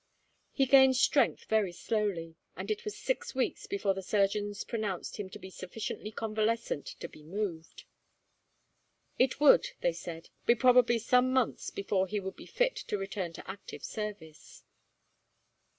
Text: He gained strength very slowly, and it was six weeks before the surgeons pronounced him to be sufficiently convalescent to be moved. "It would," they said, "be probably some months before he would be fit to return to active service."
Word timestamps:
He 0.51 0.65
gained 0.65 0.95
strength 0.95 1.43
very 1.45 1.71
slowly, 1.71 2.35
and 2.55 2.71
it 2.71 2.83
was 2.85 2.97
six 2.97 3.35
weeks 3.35 3.67
before 3.67 3.93
the 3.93 4.01
surgeons 4.01 4.63
pronounced 4.63 5.17
him 5.17 5.29
to 5.29 5.37
be 5.37 5.51
sufficiently 5.51 6.09
convalescent 6.09 6.87
to 7.01 7.07
be 7.07 7.21
moved. 7.21 7.83
"It 9.19 9.39
would," 9.39 9.67
they 9.81 9.93
said, 9.93 10.29
"be 10.47 10.55
probably 10.55 10.97
some 10.97 11.31
months 11.31 11.69
before 11.69 12.07
he 12.07 12.19
would 12.19 12.35
be 12.35 12.47
fit 12.47 12.75
to 12.77 12.97
return 12.97 13.31
to 13.33 13.47
active 13.47 13.83
service." 13.83 14.63